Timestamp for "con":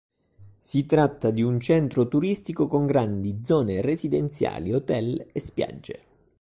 2.65-2.87